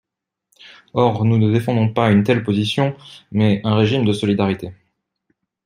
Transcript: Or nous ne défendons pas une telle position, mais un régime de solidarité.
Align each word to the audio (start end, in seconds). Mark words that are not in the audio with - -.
Or 0.95 1.25
nous 1.25 1.37
ne 1.37 1.53
défendons 1.53 1.93
pas 1.93 2.09
une 2.11 2.23
telle 2.23 2.41
position, 2.43 2.97
mais 3.31 3.61
un 3.63 3.75
régime 3.75 4.03
de 4.03 4.13
solidarité. 4.13 4.73